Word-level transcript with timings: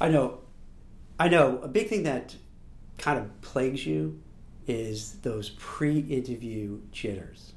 I 0.00 0.08
know, 0.08 0.40
I 1.18 1.28
know. 1.28 1.58
A 1.58 1.68
big 1.68 1.88
thing 1.88 2.04
that 2.04 2.36
kind 2.98 3.18
of 3.18 3.40
plagues 3.40 3.84
you 3.84 4.22
is 4.66 5.14
those 5.22 5.50
pre-interview 5.50 6.80
jitters, 6.92 7.54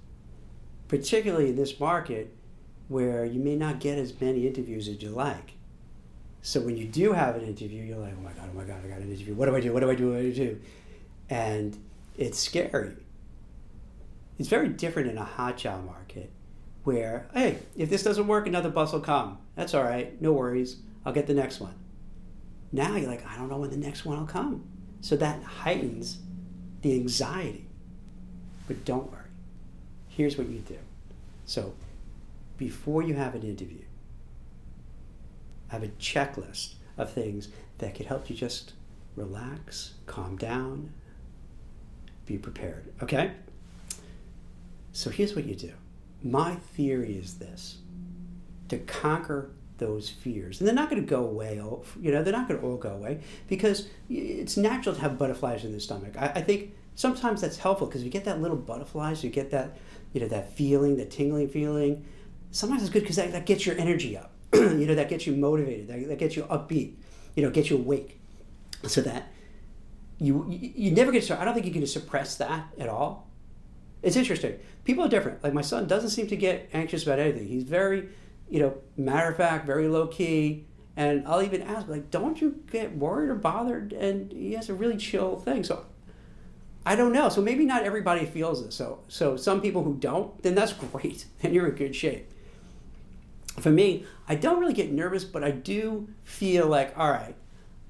particularly 0.87 1.49
in 1.49 1.55
this 1.55 1.79
market 1.79 2.33
where 2.87 3.25
you 3.25 3.39
may 3.39 3.55
not 3.55 3.79
get 3.79 3.97
as 3.97 4.19
many 4.19 4.47
interviews 4.47 4.87
as 4.87 5.01
you 5.01 5.09
like. 5.09 5.53
So 6.41 6.59
when 6.61 6.75
you 6.75 6.85
do 6.85 7.13
have 7.13 7.35
an 7.35 7.43
interview, 7.43 7.83
you're 7.83 7.97
like, 7.97 8.13
oh 8.17 8.21
my 8.21 8.31
god, 8.31 8.49
oh 8.51 8.57
my 8.57 8.63
god, 8.63 8.83
I 8.83 8.87
got 8.87 8.99
an 8.99 9.11
interview. 9.11 9.35
What 9.35 9.45
do 9.45 9.55
I 9.55 9.61
do? 9.61 9.71
What 9.71 9.81
do 9.81 9.91
I 9.91 9.95
do? 9.95 10.11
What 10.11 10.21
do 10.21 10.27
I 10.27 10.31
do? 10.31 10.59
And 11.29 11.77
it's 12.17 12.39
scary. 12.39 12.95
It's 14.39 14.49
very 14.49 14.69
different 14.69 15.09
in 15.09 15.17
a 15.17 15.23
hot 15.23 15.57
job 15.57 15.85
market 15.85 16.31
where, 16.83 17.27
hey, 17.33 17.59
if 17.77 17.89
this 17.89 18.01
doesn't 18.03 18.25
work, 18.25 18.47
another 18.47 18.69
bus 18.69 18.91
will 18.91 19.01
come. 19.01 19.37
That's 19.55 19.75
all 19.75 19.83
right. 19.83 20.19
No 20.19 20.31
worries. 20.31 20.77
I'll 21.05 21.13
get 21.13 21.27
the 21.27 21.33
next 21.35 21.59
one. 21.59 21.75
Now 22.71 22.95
you're 22.95 23.09
like, 23.09 23.25
I 23.27 23.37
don't 23.37 23.49
know 23.49 23.57
when 23.57 23.69
the 23.69 23.77
next 23.77 24.05
one 24.05 24.19
will 24.19 24.27
come. 24.27 24.63
So 25.01 25.15
that 25.17 25.43
heightens 25.43 26.19
the 26.81 26.93
anxiety. 26.93 27.67
But 28.67 28.85
don't 28.85 29.11
worry. 29.11 29.21
Here's 30.07 30.37
what 30.37 30.47
you 30.47 30.59
do. 30.59 30.77
So 31.45 31.73
before 32.57 33.01
you 33.01 33.15
have 33.15 33.35
an 33.35 33.43
interview, 33.43 33.83
have 35.69 35.83
a 35.83 35.87
checklist 35.87 36.75
of 36.97 37.11
things 37.11 37.49
that 37.79 37.95
could 37.95 38.05
help 38.05 38.29
you 38.29 38.35
just 38.35 38.73
relax, 39.15 39.95
calm 40.05 40.37
down, 40.37 40.91
be 42.25 42.37
prepared. 42.37 42.93
Okay? 43.01 43.31
So 44.93 45.09
here's 45.09 45.35
what 45.35 45.45
you 45.45 45.55
do. 45.55 45.73
My 46.23 46.55
theory 46.55 47.17
is 47.17 47.35
this 47.35 47.77
to 48.69 48.77
conquer 48.77 49.51
those 49.81 50.09
fears. 50.09 50.59
And 50.59 50.67
they're 50.67 50.75
not 50.75 50.89
going 50.89 51.01
to 51.01 51.07
go 51.07 51.25
away, 51.25 51.59
oh, 51.59 51.83
you 51.99 52.11
know, 52.11 52.23
they're 52.23 52.31
not 52.31 52.47
going 52.47 52.59
to 52.59 52.65
all 52.65 52.77
go 52.77 52.91
away 52.91 53.19
because 53.49 53.89
it's 54.09 54.55
natural 54.55 54.95
to 54.95 55.01
have 55.01 55.17
butterflies 55.17 55.65
in 55.65 55.73
the 55.73 55.79
stomach. 55.79 56.13
I, 56.17 56.27
I 56.27 56.41
think 56.41 56.73
sometimes 56.95 57.41
that's 57.41 57.57
helpful 57.57 57.87
because 57.87 58.03
you 58.03 58.11
get 58.11 58.23
that 58.25 58.39
little 58.39 58.55
butterflies, 58.55 59.23
you 59.23 59.31
get 59.31 59.51
that, 59.51 59.77
you 60.13 60.21
know, 60.21 60.27
that 60.27 60.53
feeling, 60.53 60.95
the 60.95 61.05
tingling 61.05 61.49
feeling. 61.49 62.05
Sometimes 62.51 62.83
it's 62.83 62.91
good 62.91 63.01
because 63.01 63.15
that, 63.15 63.31
that 63.33 63.45
gets 63.45 63.65
your 63.65 63.77
energy 63.77 64.15
up. 64.15 64.31
you 64.53 64.85
know, 64.85 64.95
that 64.95 65.09
gets 65.09 65.25
you 65.25 65.35
motivated, 65.35 65.87
that, 65.87 66.07
that 66.07 66.19
gets 66.19 66.35
you 66.35 66.43
upbeat, 66.43 66.93
you 67.35 67.43
know, 67.43 67.49
gets 67.49 67.69
you 67.69 67.77
awake. 67.77 68.19
So 68.85 69.01
that 69.01 69.31
you, 70.19 70.45
you, 70.47 70.71
you 70.75 70.91
never 70.91 71.11
get, 71.11 71.23
to, 71.23 71.41
I 71.41 71.43
don't 71.43 71.53
think 71.55 71.65
you 71.65 71.73
can 71.73 71.85
suppress 71.87 72.35
that 72.35 72.67
at 72.77 72.87
all. 72.87 73.27
It's 74.03 74.15
interesting. 74.15 74.59
People 74.83 75.05
are 75.05 75.09
different. 75.09 75.43
Like 75.43 75.53
my 75.53 75.61
son 75.61 75.87
doesn't 75.87 76.11
seem 76.11 76.27
to 76.27 76.35
get 76.35 76.69
anxious 76.73 77.03
about 77.03 77.19
anything. 77.19 77.47
He's 77.47 77.63
very, 77.63 78.09
you 78.51 78.59
know, 78.59 78.77
matter 78.97 79.29
of 79.29 79.37
fact, 79.37 79.65
very 79.65 79.87
low 79.87 80.05
key. 80.07 80.65
And 80.97 81.25
I'll 81.25 81.41
even 81.41 81.61
ask, 81.61 81.87
like, 81.87 82.11
don't 82.11 82.39
you 82.41 82.61
get 82.69 82.95
worried 82.95 83.29
or 83.29 83.35
bothered? 83.35 83.93
And 83.93 84.31
he 84.31 84.53
has 84.53 84.69
a 84.69 84.73
really 84.73 84.97
chill 84.97 85.37
thing. 85.37 85.63
So 85.63 85.85
I 86.85 86.97
don't 86.97 87.13
know. 87.13 87.29
So 87.29 87.41
maybe 87.41 87.65
not 87.65 87.83
everybody 87.83 88.25
feels 88.25 88.63
this. 88.63 88.75
So 88.75 88.99
so 89.07 89.37
some 89.37 89.61
people 89.61 89.83
who 89.83 89.95
don't, 89.95 90.43
then 90.43 90.53
that's 90.53 90.73
great. 90.91 91.25
Then 91.41 91.53
you're 91.53 91.67
in 91.67 91.75
good 91.75 91.95
shape. 91.95 92.27
For 93.59 93.69
me, 93.69 94.05
I 94.27 94.35
don't 94.35 94.59
really 94.59 94.73
get 94.73 94.91
nervous, 94.91 95.23
but 95.23 95.43
I 95.43 95.51
do 95.51 96.09
feel 96.23 96.67
like, 96.67 96.97
all 96.97 97.09
right, 97.09 97.35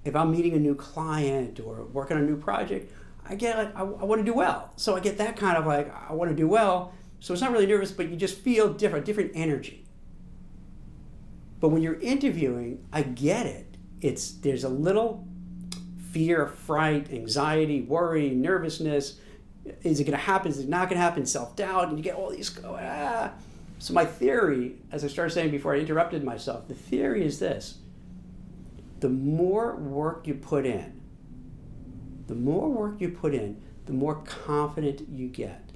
if 0.05 0.15
I'm 0.15 0.31
meeting 0.31 0.53
a 0.53 0.59
new 0.59 0.75
client 0.75 1.59
or 1.59 1.85
working 1.85 2.17
on 2.17 2.23
a 2.23 2.25
new 2.25 2.37
project, 2.37 2.91
I 3.27 3.35
get 3.35 3.57
like 3.57 3.75
I, 3.75 3.81
I 3.81 4.05
want 4.05 4.19
to 4.19 4.25
do 4.25 4.33
well. 4.33 4.71
So 4.75 4.95
I 4.95 4.99
get 4.99 5.17
that 5.17 5.37
kind 5.37 5.57
of 5.57 5.65
like 5.65 5.91
I 6.07 6.13
want 6.13 6.29
to 6.29 6.35
do 6.35 6.47
well. 6.47 6.93
So 7.19 7.33
it's 7.33 7.41
not 7.41 7.51
really 7.51 7.67
nervous, 7.67 7.91
but 7.91 8.09
you 8.09 8.15
just 8.15 8.37
feel 8.39 8.73
different, 8.73 9.05
different 9.05 9.31
energy. 9.33 9.85
But 11.61 11.69
when 11.69 11.83
you're 11.83 11.99
interviewing, 11.99 12.85
I 12.91 13.03
get 13.03 13.45
it. 13.45 13.77
It's 14.01 14.31
there's 14.31 14.63
a 14.63 14.69
little 14.69 15.25
fear, 16.11 16.47
fright, 16.47 17.13
anxiety, 17.13 17.81
worry, 17.81 18.31
nervousness. 18.31 19.19
Is 19.83 19.99
it 19.99 20.05
going 20.05 20.17
to 20.17 20.23
happen? 20.23 20.51
Is 20.51 20.57
it 20.57 20.67
not 20.67 20.89
going 20.89 20.99
to 20.99 21.03
happen? 21.03 21.25
Self 21.25 21.55
doubt, 21.55 21.89
and 21.89 21.97
you 21.97 22.03
get 22.03 22.15
all 22.15 22.31
these. 22.31 22.59
Ah. 22.65 23.31
So 23.77 23.93
my 23.93 24.05
theory, 24.05 24.75
as 24.91 25.03
I 25.03 25.07
started 25.07 25.31
saying 25.31 25.51
before 25.51 25.75
I 25.75 25.79
interrupted 25.79 26.23
myself, 26.23 26.67
the 26.67 26.73
theory 26.73 27.23
is 27.23 27.37
this: 27.37 27.77
the 28.99 29.09
more 29.09 29.75
work 29.75 30.27
you 30.27 30.33
put 30.33 30.65
in, 30.65 30.99
the 32.25 32.35
more 32.35 32.69
work 32.69 32.99
you 32.99 33.09
put 33.09 33.35
in, 33.35 33.61
the 33.85 33.93
more 33.93 34.15
confident 34.23 35.07
you 35.09 35.27
get, 35.27 35.69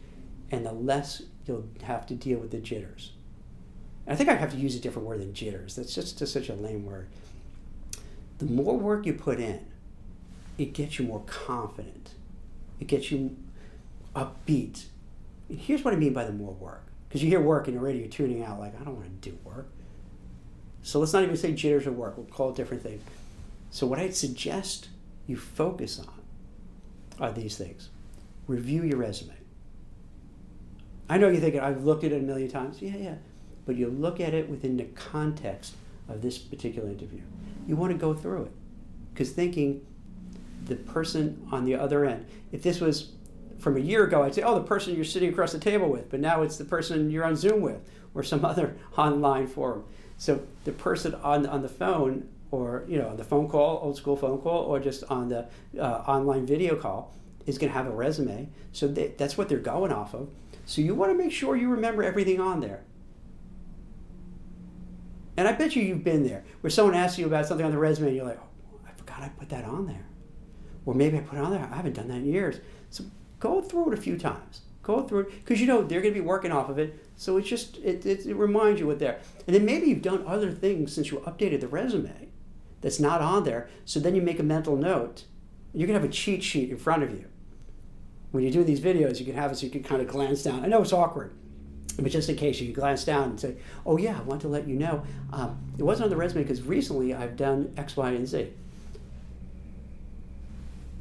and 0.49 0.65
the 0.65 0.71
less 0.71 1.21
you'll 1.45 1.69
have 1.83 2.07
to 2.07 2.15
deal 2.15 2.39
with 2.39 2.49
the 2.49 2.57
jitters. 2.57 3.11
I 4.07 4.15
think 4.15 4.29
I 4.29 4.35
have 4.35 4.51
to 4.51 4.57
use 4.57 4.75
a 4.75 4.79
different 4.79 5.07
word 5.07 5.19
than 5.19 5.33
jitters. 5.33 5.75
That's 5.75 5.93
just 5.95 6.21
a, 6.21 6.27
such 6.27 6.49
a 6.49 6.53
lame 6.53 6.85
word. 6.85 7.07
The 8.37 8.45
more 8.45 8.77
work 8.77 9.05
you 9.05 9.13
put 9.13 9.39
in, 9.39 9.65
it 10.57 10.73
gets 10.73 10.99
you 10.99 11.05
more 11.05 11.23
confident. 11.25 12.11
It 12.79 12.87
gets 12.87 13.11
you 13.11 13.35
upbeat. 14.15 14.85
And 15.49 15.59
here's 15.59 15.83
what 15.83 15.93
I 15.93 15.97
mean 15.97 16.13
by 16.13 16.25
the 16.25 16.33
more 16.33 16.53
work. 16.53 16.83
Because 17.07 17.23
you 17.23 17.29
hear 17.29 17.41
work 17.41 17.67
and 17.67 17.77
already 17.77 17.99
you're 17.99 18.07
tuning 18.07 18.43
out, 18.43 18.59
like, 18.59 18.79
I 18.79 18.83
don't 18.83 18.95
want 18.95 19.21
to 19.21 19.29
do 19.29 19.37
work. 19.43 19.69
So 20.83 20.99
let's 20.99 21.13
not 21.13 21.23
even 21.23 21.35
say 21.35 21.53
jitters 21.53 21.87
or 21.87 21.91
work. 21.91 22.17
We'll 22.17 22.27
call 22.27 22.49
it 22.49 22.55
different 22.55 22.83
things. 22.83 23.01
So, 23.71 23.87
what 23.87 23.99
I'd 23.99 24.15
suggest 24.15 24.89
you 25.25 25.35
focus 25.35 25.99
on 25.99 26.21
are 27.19 27.31
these 27.31 27.57
things 27.57 27.89
review 28.47 28.83
your 28.83 28.97
resume. 28.97 29.33
I 31.09 31.17
know 31.17 31.29
you're 31.29 31.41
thinking, 31.41 31.59
I've 31.59 31.83
looked 31.83 32.03
at 32.03 32.11
it 32.11 32.21
a 32.21 32.23
million 32.23 32.49
times. 32.49 32.81
Yeah, 32.81 32.95
yeah 32.97 33.15
but 33.65 33.75
you 33.75 33.89
look 33.89 34.19
at 34.19 34.33
it 34.33 34.49
within 34.49 34.77
the 34.77 34.83
context 34.83 35.75
of 36.07 36.21
this 36.21 36.37
particular 36.37 36.89
interview. 36.89 37.21
You 37.67 37.75
want 37.75 37.91
to 37.91 37.97
go 37.97 38.13
through 38.13 38.43
it 38.43 38.51
because 39.13 39.31
thinking 39.31 39.85
the 40.65 40.75
person 40.75 41.47
on 41.51 41.65
the 41.65 41.75
other 41.75 42.05
end, 42.05 42.25
if 42.51 42.61
this 42.61 42.79
was 42.79 43.11
from 43.59 43.77
a 43.77 43.79
year 43.79 44.03
ago, 44.03 44.23
I'd 44.23 44.35
say, 44.35 44.43
oh, 44.43 44.55
the 44.55 44.63
person 44.63 44.95
you're 44.95 45.05
sitting 45.05 45.29
across 45.29 45.51
the 45.51 45.59
table 45.59 45.89
with, 45.89 46.09
but 46.09 46.19
now 46.19 46.41
it's 46.41 46.57
the 46.57 46.65
person 46.65 47.09
you're 47.09 47.23
on 47.23 47.35
Zoom 47.35 47.61
with 47.61 47.81
or 48.13 48.23
some 48.23 48.45
other 48.51 48.75
online 48.97 49.47
forum. 49.47 49.83
So 50.17 50.41
the 50.63 50.71
person 50.71 51.15
on, 51.15 51.45
on 51.45 51.61
the 51.61 51.69
phone 51.69 52.29
or, 52.51 52.85
you 52.87 52.97
know, 52.97 53.09
on 53.09 53.17
the 53.17 53.23
phone 53.23 53.49
call, 53.49 53.79
old 53.81 53.97
school 53.97 54.15
phone 54.15 54.39
call, 54.39 54.63
or 54.63 54.79
just 54.79 55.03
on 55.05 55.29
the 55.29 55.47
uh, 55.79 56.03
online 56.07 56.45
video 56.45 56.75
call 56.75 57.13
is 57.45 57.57
going 57.57 57.71
to 57.71 57.77
have 57.77 57.87
a 57.87 57.91
resume. 57.91 58.49
So 58.71 58.87
they, 58.87 59.09
that's 59.17 59.37
what 59.37 59.49
they're 59.49 59.57
going 59.57 59.91
off 59.91 60.13
of. 60.13 60.29
So 60.65 60.81
you 60.81 60.95
want 60.95 61.11
to 61.11 61.17
make 61.17 61.31
sure 61.31 61.55
you 61.55 61.69
remember 61.69 62.03
everything 62.03 62.39
on 62.39 62.59
there. 62.59 62.83
And 65.37 65.47
I 65.47 65.51
bet 65.51 65.75
you 65.75 65.83
you've 65.83 66.03
been 66.03 66.25
there 66.27 66.43
where 66.61 66.71
someone 66.71 66.95
asks 66.95 67.17
you 67.17 67.25
about 67.25 67.45
something 67.45 67.65
on 67.65 67.71
the 67.71 67.77
resume 67.77 68.07
and 68.07 68.15
you're 68.15 68.25
like, 68.25 68.39
oh, 68.41 68.79
I 68.87 68.91
forgot 68.91 69.21
I 69.21 69.29
put 69.29 69.49
that 69.49 69.65
on 69.65 69.85
there. 69.87 70.05
Or 70.85 70.93
maybe 70.93 71.17
I 71.17 71.21
put 71.21 71.37
it 71.37 71.41
on 71.41 71.51
there. 71.51 71.67
I 71.71 71.75
haven't 71.75 71.93
done 71.93 72.07
that 72.07 72.17
in 72.17 72.25
years. 72.25 72.59
So 72.89 73.03
go 73.39 73.61
through 73.61 73.91
it 73.91 73.99
a 73.99 74.01
few 74.01 74.17
times. 74.17 74.61
Go 74.83 75.01
through 75.01 75.21
it 75.21 75.29
because 75.31 75.59
you 75.59 75.67
know 75.67 75.83
they're 75.83 76.01
going 76.01 76.13
to 76.13 76.19
be 76.19 76.25
working 76.25 76.51
off 76.51 76.69
of 76.69 76.77
it. 76.77 77.05
So 77.15 77.37
it's 77.37 77.49
just, 77.49 77.77
it, 77.77 78.05
it, 78.05 78.25
it 78.25 78.35
reminds 78.35 78.79
you 78.79 78.87
what 78.87 78.99
there. 78.99 79.19
And 79.47 79.55
then 79.55 79.65
maybe 79.65 79.87
you've 79.87 80.01
done 80.01 80.23
other 80.27 80.51
things 80.51 80.93
since 80.93 81.11
you 81.11 81.17
updated 81.19 81.61
the 81.61 81.67
resume 81.67 82.29
that's 82.81 82.99
not 82.99 83.21
on 83.21 83.43
there. 83.43 83.67
So 83.83 83.99
then 83.99 84.15
you 84.15 84.21
make 84.21 84.39
a 84.39 84.43
mental 84.43 84.77
note. 84.77 85.23
You 85.73 85.85
can 85.85 85.95
have 85.95 86.03
a 86.03 86.09
cheat 86.09 86.43
sheet 86.43 86.69
in 86.69 86.77
front 86.77 87.03
of 87.03 87.11
you. 87.11 87.25
When 88.31 88.43
you 88.43 88.51
do 88.51 88.63
these 88.63 88.79
videos, 88.79 89.19
you 89.19 89.25
can 89.25 89.35
have 89.35 89.51
it 89.51 89.57
so 89.57 89.65
you 89.65 89.71
can 89.71 89.83
kind 89.83 90.01
of 90.01 90.07
glance 90.07 90.43
down. 90.43 90.63
I 90.63 90.67
know 90.67 90.81
it's 90.81 90.93
awkward 90.93 91.33
but 91.97 92.11
just 92.11 92.29
in 92.29 92.35
case 92.35 92.59
you 92.59 92.73
glance 92.73 93.05
down 93.05 93.29
and 93.29 93.39
say, 93.39 93.55
oh 93.85 93.97
yeah, 93.97 94.17
I 94.17 94.21
want 94.23 94.41
to 94.41 94.47
let 94.47 94.67
you 94.67 94.75
know, 94.75 95.03
um, 95.31 95.57
it 95.77 95.83
wasn't 95.83 96.05
on 96.05 96.09
the 96.09 96.17
resume 96.17 96.43
because 96.43 96.61
recently 96.61 97.13
I've 97.13 97.37
done 97.37 97.73
X, 97.77 97.95
Y, 97.95 98.11
and 98.11 98.27
Z. 98.27 98.51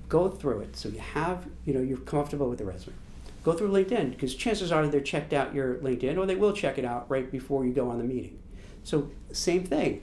Go 0.09 0.29
through 0.29 0.61
it 0.61 0.77
so 0.77 0.89
you 0.89 1.01
have, 1.01 1.47
you 1.65 1.75
know, 1.75 1.81
you're 1.81 1.99
comfortable 1.99 2.49
with 2.49 2.59
the 2.59 2.65
resume. 2.65 2.95
Go 3.43 3.53
through 3.53 3.71
LinkedIn 3.71 4.11
because 4.11 4.35
chances 4.35 4.71
are 4.71 4.87
they're 4.87 5.01
checked 5.01 5.33
out 5.33 5.55
your 5.55 5.75
LinkedIn 5.77 6.17
or 6.17 6.27
they 6.27 6.37
will 6.37 6.53
check 6.53 6.79
it 6.79 6.85
out 6.85 7.11
right 7.11 7.31
before 7.31 7.67
you 7.67 7.73
go 7.73 7.91
on 7.91 7.99
the 7.99 8.05
meeting. 8.05 8.39
So 8.85 9.11
same 9.33 9.65
thing. 9.65 10.03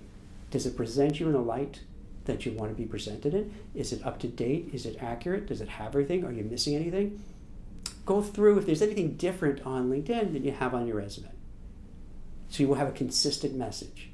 Does 0.51 0.65
it 0.65 0.75
present 0.75 1.19
you 1.19 1.29
in 1.29 1.35
a 1.35 1.41
light 1.41 1.81
that 2.25 2.45
you 2.45 2.51
want 2.51 2.71
to 2.71 2.75
be 2.75 2.85
presented 2.85 3.33
in? 3.33 3.53
Is 3.73 3.93
it 3.93 4.05
up 4.05 4.19
to 4.19 4.27
date? 4.27 4.69
Is 4.73 4.85
it 4.85 5.01
accurate? 5.01 5.47
Does 5.47 5.61
it 5.61 5.69
have 5.69 5.87
everything? 5.87 6.25
Are 6.25 6.31
you 6.31 6.43
missing 6.43 6.75
anything? 6.75 7.23
Go 8.05 8.21
through 8.21 8.59
if 8.59 8.65
there's 8.65 8.81
anything 8.81 9.15
different 9.15 9.65
on 9.65 9.89
LinkedIn 9.89 10.33
than 10.33 10.43
you 10.43 10.51
have 10.51 10.73
on 10.73 10.87
your 10.87 10.97
resume. 10.97 11.31
So 12.49 12.63
you 12.63 12.67
will 12.67 12.75
have 12.75 12.89
a 12.89 12.93
consistent 12.93 13.55
message. 13.55 14.09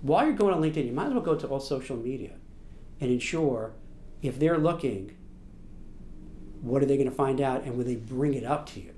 While 0.00 0.26
you're 0.26 0.34
going 0.34 0.54
on 0.54 0.60
LinkedIn, 0.60 0.86
you 0.86 0.92
might 0.92 1.06
as 1.06 1.12
well 1.12 1.22
go 1.22 1.34
to 1.34 1.46
all 1.46 1.60
social 1.60 1.96
media 1.96 2.32
and 3.00 3.10
ensure 3.10 3.72
if 4.22 4.38
they're 4.38 4.58
looking, 4.58 5.16
what 6.62 6.82
are 6.82 6.86
they 6.86 6.96
going 6.96 7.08
to 7.08 7.14
find 7.14 7.40
out 7.40 7.64
and 7.64 7.76
will 7.76 7.84
they 7.84 7.96
bring 7.96 8.34
it 8.34 8.44
up 8.44 8.66
to 8.70 8.80
you? 8.80 8.94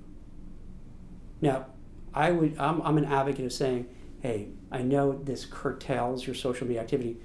Now, 1.41 1.67
I 2.13 2.31
would 2.31 2.57
I'm, 2.57 2.81
I'm 2.81 2.97
an 2.97 3.05
advocate 3.05 3.45
of 3.45 3.53
saying, 3.53 3.89
hey, 4.21 4.49
I 4.71 4.81
know 4.81 5.11
this 5.11 5.45
curtails 5.45 6.25
your 6.25 6.35
social 6.35 6.67
media 6.67 6.81
activity, 6.81 7.17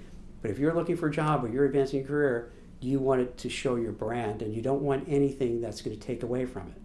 but 0.43 0.51
if 0.51 0.59
you're 0.59 0.75
looking 0.75 0.97
for 0.97 1.09
a 1.09 1.13
job 1.13 1.45
or 1.45 1.49
you're 1.49 1.65
advancing 1.65 2.01
your 2.01 2.09
career, 2.09 2.53
you 2.81 2.99
want 3.01 3.21
it 3.21 3.37
to 3.39 3.49
show 3.49 3.77
your 3.77 3.93
brand 3.93 4.43
and 4.43 4.55
you 4.55 4.63
don't 4.63 4.83
want 4.83 5.09
anything 5.09 5.61
that's 5.61 5.83
going 5.83 5.99
to 5.99 6.07
take 6.07 6.23
away 6.23 6.45
from 6.45 6.69
it. 6.69 6.81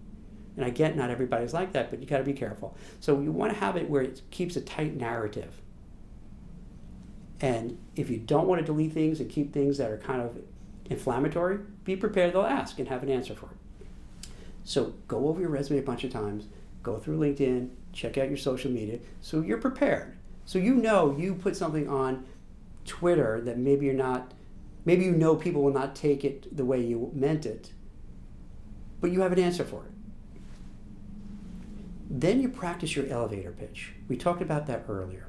And 0.56 0.66
I 0.66 0.70
get 0.70 0.96
not 0.96 1.10
everybody's 1.10 1.54
like 1.54 1.74
that, 1.74 1.90
but 1.90 2.00
you 2.00 2.06
got 2.06 2.20
to 2.20 2.24
be 2.24 2.34
careful. 2.34 2.78
So 3.00 3.20
you 3.20 3.32
want 3.32 3.54
to 3.54 3.60
have 3.60 3.76
it 3.76 3.90
where 3.90 4.02
it 4.02 4.22
keeps 4.30 4.56
a 4.56 4.62
tight 4.62 4.96
narrative. 4.96 5.62
And 7.42 7.78
if 7.96 8.10
you 8.10 8.18
don't 8.18 8.48
want 8.48 8.60
to 8.60 8.66
delete 8.66 8.94
things 8.94 9.20
and 9.20 9.30
keep 9.30 9.52
things 9.52 9.78
that 9.78 9.92
are 9.92 9.98
kind 9.98 10.22
of 10.22 10.38
inflammatory, 10.90 11.60
be 11.84 11.96
prepared. 11.96 12.34
They'll 12.34 12.44
ask 12.44 12.80
and 12.80 12.88
have 12.88 13.04
an 13.04 13.10
answer 13.10 13.36
for 13.36 13.48
it. 13.48 14.28
So 14.64 14.94
go 15.08 15.28
over 15.28 15.42
your 15.42 15.50
resume 15.50 15.80
a 15.80 15.84
bunch 15.84 16.04
of 16.04 16.12
times, 16.12 16.48
go 16.82 16.98
through 17.00 17.20
LinkedIn, 17.20 17.70
check 17.92 18.18
out 18.18 18.30
your 18.30 18.38
social 18.38 18.72
media, 18.72 19.00
so 19.22 19.42
you're 19.42 19.58
prepared. 19.58 20.16
So 20.46 20.60
you 20.60 20.76
know 20.76 21.16
you 21.18 21.36
put 21.36 21.56
something 21.56 21.90
on 21.90 22.26
Twitter 22.86 23.42
that 23.42 23.58
maybe 23.58 23.86
you're 23.86 23.96
not, 23.96 24.34
maybe 24.86 25.04
you 25.06 25.12
know 25.12 25.36
people 25.36 25.62
will 25.62 25.74
not 25.74 25.96
take 25.96 26.24
it 26.24 26.56
the 26.56 26.66
way 26.66 26.82
you 26.82 27.12
meant 27.14 27.46
it, 27.46 27.72
but 29.02 29.12
you 29.12 29.22
have 29.22 29.32
an 29.32 29.40
answer 29.40 29.64
for 29.64 29.86
it. 29.86 29.93
Then 32.10 32.42
you 32.42 32.50
practice 32.50 32.96
your 32.96 33.08
elevator 33.08 33.52
pitch. 33.52 33.94
We 34.08 34.18
talked 34.18 34.42
about 34.42 34.68
that 34.68 34.86
earlier. 34.88 35.28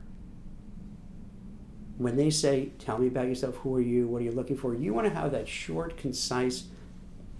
When 1.96 2.16
they 2.16 2.30
say, 2.30 2.70
Tell 2.78 2.98
me 2.98 3.06
about 3.06 3.28
yourself, 3.28 3.56
who 3.56 3.76
are 3.76 3.80
you, 3.80 4.08
what 4.08 4.22
are 4.22 4.24
you 4.24 4.32
looking 4.32 4.56
for, 4.56 4.74
you 4.74 4.92
want 4.92 5.06
to 5.06 5.14
have 5.14 5.32
that 5.32 5.48
short, 5.48 5.96
concise, 5.96 6.64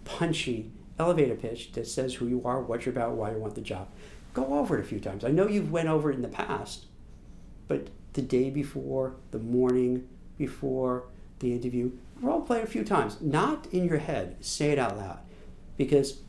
punchy 0.05 0.71
elevator 0.99 1.35
pitch 1.35 1.73
that 1.73 1.87
says 1.87 2.15
who 2.15 2.29
you 2.29 2.43
are, 2.45 2.61
what 2.61 2.87
you're 2.87 2.95
about, 2.95 3.13
why 3.13 3.33
you 3.33 3.39
want 3.39 3.55
the 3.55 3.61
job. 3.61 3.89
Go 4.33 4.59
over 4.59 4.79
it 4.79 4.81
a 4.81 4.87
few 4.87 5.01
times. 5.01 5.25
I 5.25 5.31
know 5.31 5.49
you've 5.49 5.73
went 5.73 5.89
over 5.89 6.11
it 6.11 6.17
in 6.17 6.23
the 6.23 6.29
past, 6.29 6.87
but 7.69 7.89
the 8.13 8.23
day 8.23 8.51
before, 8.51 9.15
the 9.31 9.39
morning 9.39 10.09
before 10.39 11.05
the 11.41 11.53
interview, 11.53 11.93
role 12.21 12.41
play 12.41 12.63
a 12.63 12.67
few 12.67 12.85
times. 12.85 13.21
Not 13.21 13.67
in 13.73 13.85
your 13.85 13.99
head. 13.99 14.37
Say 14.41 14.71
it 14.71 14.79
out 14.79 14.97
loud. 14.97 15.19
Because 15.77 16.21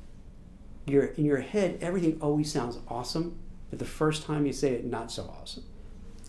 you're, 0.85 1.05
in 1.05 1.25
your 1.25 1.39
head, 1.39 1.77
everything 1.81 2.17
always 2.21 2.51
sounds 2.51 2.77
awesome, 2.87 3.37
but 3.69 3.79
the 3.79 3.85
first 3.85 4.23
time 4.23 4.45
you 4.45 4.53
say 4.53 4.73
it, 4.73 4.85
not 4.85 5.11
so 5.11 5.33
awesome. 5.41 5.63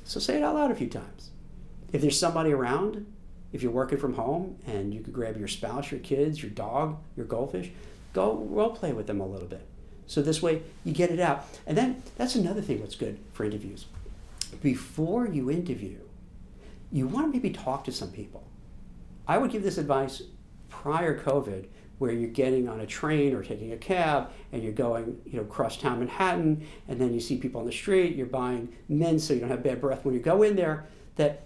So 0.05 0.21
say 0.21 0.37
it 0.37 0.43
out 0.43 0.55
loud 0.55 0.71
a 0.71 0.75
few 0.75 0.89
times. 0.89 1.31
If 1.93 2.01
there's 2.01 2.19
somebody 2.19 2.53
around, 2.53 3.07
if 3.53 3.63
you're 3.63 3.73
working 3.73 3.99
from 3.99 4.15
home 4.15 4.59
and 4.67 4.95
you 4.95 5.01
could 5.01 5.13
grab 5.13 5.37
your 5.37 5.49
spouse, 5.49 5.91
your 5.91 6.01
kids, 6.01 6.43
your 6.43 6.51
dog, 6.51 6.99
your 7.17 7.27
goldfish, 7.27 7.71
go 8.13 8.35
role 8.51 8.71
play 8.71 8.93
with 8.93 9.07
them 9.07 9.21
a 9.21 9.27
little 9.27 9.49
bit. 9.49 9.67
So 10.07 10.23
this 10.23 10.41
way 10.41 10.63
you 10.85 10.93
get 10.93 11.11
it 11.11 11.21
out. 11.21 11.47
And 11.67 11.77
then 11.77 12.03
that's 12.17 12.35
another 12.35 12.63
thing 12.63 12.81
that's 12.81 12.95
good 12.95 13.19
for 13.33 13.45
interviews. 13.45 13.87
Before 14.63 15.27
you 15.27 15.51
interview, 15.51 15.99
you 16.93 17.09
want 17.09 17.27
to 17.27 17.33
maybe 17.33 17.51
talk 17.51 17.85
to 17.85 17.93
some 17.93 18.11
people. 18.11 18.45
I 19.27 19.39
would 19.39 19.51
give 19.51 19.63
this 19.63 19.79
advice 19.79 20.23
prior 20.69 21.19
COVID 21.19 21.67
where 21.99 22.13
you're 22.13 22.31
getting 22.31 22.69
on 22.69 22.81
a 22.81 22.87
train 22.87 23.35
or 23.35 23.43
taking 23.43 23.73
a 23.73 23.77
cab 23.77 24.31
and 24.53 24.63
you're 24.63 24.73
going, 24.73 25.21
you 25.25 25.37
know, 25.39 25.43
across 25.43 25.77
town 25.77 25.99
Manhattan, 26.01 26.67
and 26.89 27.01
then 27.01 27.15
you 27.15 27.21
see 27.21 27.37
people 27.39 27.61
on 27.61 27.67
the 27.67 27.73
street, 27.73 28.17
you're 28.17 28.27
buying 28.27 28.69
men 28.89 29.19
so 29.19 29.33
you 29.33 29.41
don't 29.41 29.51
have 29.51 29.63
bad 29.63 29.81
breath 29.81 30.05
when 30.05 30.15
you 30.15 30.21
go 30.21 30.43
in 30.43 30.57
there, 30.57 30.87
that 31.17 31.43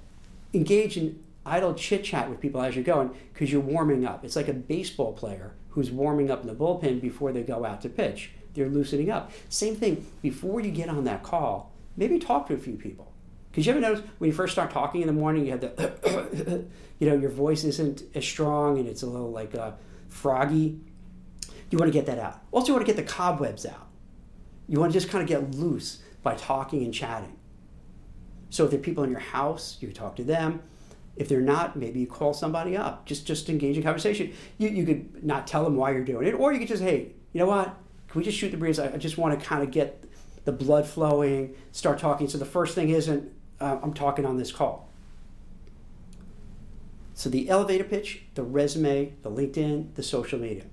engage 0.52 0.96
in 0.96 1.22
idle 1.46 1.74
chit 1.74 2.04
chat 2.04 2.28
with 2.28 2.40
people 2.40 2.60
as 2.60 2.74
you're 2.74 2.84
going 2.84 3.10
because 3.32 3.50
you're 3.50 3.60
warming 3.60 4.04
up. 4.04 4.24
It's 4.24 4.36
like 4.36 4.48
a 4.48 4.52
baseball 4.52 5.12
player 5.12 5.54
who's 5.70 5.90
warming 5.90 6.30
up 6.30 6.42
in 6.42 6.48
the 6.48 6.54
bullpen 6.54 7.00
before 7.00 7.32
they 7.32 7.42
go 7.42 7.64
out 7.64 7.80
to 7.82 7.88
pitch. 7.88 8.32
They're 8.54 8.68
loosening 8.68 9.10
up. 9.10 9.30
Same 9.48 9.76
thing, 9.76 10.06
before 10.22 10.60
you 10.60 10.70
get 10.70 10.88
on 10.88 11.04
that 11.04 11.22
call, 11.22 11.70
maybe 11.96 12.18
talk 12.18 12.48
to 12.48 12.54
a 12.54 12.58
few 12.58 12.74
people. 12.74 13.12
Because 13.50 13.66
you 13.66 13.72
ever 13.72 13.80
notice 13.80 14.02
when 14.18 14.28
you 14.28 14.34
first 14.34 14.52
start 14.52 14.70
talking 14.70 15.00
in 15.00 15.06
the 15.06 15.12
morning, 15.12 15.46
you 15.46 15.52
have 15.52 15.60
the, 15.60 16.64
you 16.98 17.08
know, 17.08 17.16
your 17.16 17.30
voice 17.30 17.64
isn't 17.64 18.02
as 18.14 18.24
strong 18.24 18.78
and 18.78 18.88
it's 18.88 19.02
a 19.02 19.06
little 19.06 19.30
like, 19.30 19.54
froggy. 20.10 20.80
You 21.70 21.78
want 21.78 21.90
to 21.90 21.96
get 21.96 22.06
that 22.06 22.18
out. 22.18 22.42
Also, 22.52 22.68
you 22.68 22.74
want 22.74 22.86
to 22.86 22.92
get 22.92 22.96
the 22.96 23.10
cobwebs 23.10 23.64
out. 23.64 23.88
You 24.68 24.78
want 24.78 24.92
to 24.92 24.98
just 24.98 25.10
kind 25.10 25.22
of 25.22 25.28
get 25.28 25.54
loose 25.54 26.02
by 26.22 26.34
talking 26.34 26.84
and 26.84 26.92
chatting. 26.92 27.36
So 28.50 28.64
if 28.64 28.70
there 28.70 28.80
are 28.80 28.82
people 28.82 29.04
in 29.04 29.10
your 29.10 29.20
house, 29.20 29.78
you 29.80 29.92
talk 29.92 30.16
to 30.16 30.24
them. 30.24 30.62
If 31.16 31.28
they're 31.28 31.40
not, 31.40 31.76
maybe 31.76 32.00
you 32.00 32.06
call 32.06 32.34
somebody 32.34 32.76
up. 32.76 33.06
Just 33.06 33.26
just 33.26 33.48
engage 33.48 33.76
in 33.76 33.82
conversation. 33.82 34.32
You, 34.58 34.68
you 34.68 34.84
could 34.84 35.24
not 35.24 35.46
tell 35.46 35.64
them 35.64 35.76
why 35.76 35.92
you're 35.92 36.04
doing 36.04 36.26
it, 36.26 36.34
or 36.34 36.52
you 36.52 36.58
could 36.58 36.68
just, 36.68 36.82
hey, 36.82 37.12
you 37.32 37.38
know 37.38 37.46
what? 37.46 37.66
Can 38.08 38.18
we 38.18 38.24
just 38.24 38.36
shoot 38.36 38.50
the 38.50 38.56
breeze? 38.56 38.78
I, 38.78 38.94
I 38.94 38.96
just 38.96 39.18
want 39.18 39.38
to 39.38 39.44
kind 39.44 39.62
of 39.62 39.70
get 39.70 40.04
the 40.44 40.52
blood 40.52 40.86
flowing, 40.86 41.54
start 41.72 41.98
talking. 41.98 42.28
So 42.28 42.38
the 42.38 42.44
first 42.44 42.74
thing 42.74 42.88
isn't, 42.90 43.30
uh, 43.60 43.78
I'm 43.82 43.94
talking 43.94 44.26
on 44.26 44.36
this 44.36 44.50
call. 44.50 44.89
So 47.20 47.28
the 47.28 47.50
elevator 47.50 47.84
pitch, 47.84 48.22
the 48.34 48.42
resume, 48.42 49.12
the 49.20 49.30
LinkedIn, 49.30 49.94
the 49.94 50.02
social 50.02 50.38
media. 50.38 50.64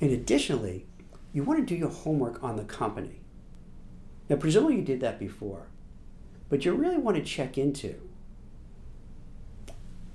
And 0.00 0.12
additionally, 0.12 0.86
you 1.32 1.42
want 1.42 1.58
to 1.58 1.66
do 1.66 1.74
your 1.74 1.88
homework 1.88 2.40
on 2.40 2.54
the 2.54 2.62
company. 2.62 3.18
Now, 4.28 4.36
presumably 4.36 4.76
you 4.76 4.82
did 4.82 5.00
that 5.00 5.18
before, 5.18 5.66
but 6.48 6.64
you 6.64 6.72
really 6.72 6.98
want 6.98 7.16
to 7.16 7.22
check 7.24 7.58
into 7.58 7.96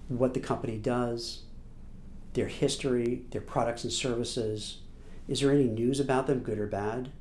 what 0.08 0.34
the 0.34 0.40
company 0.40 0.78
does, 0.78 1.42
their 2.32 2.48
history, 2.48 3.26
their 3.32 3.42
products 3.42 3.84
and 3.84 3.92
services. 3.92 4.78
Is 5.28 5.42
there 5.42 5.52
any 5.52 5.66
news 5.66 6.00
about 6.00 6.28
them, 6.28 6.40
good 6.40 6.60
or 6.60 6.68
bad? 6.68 7.12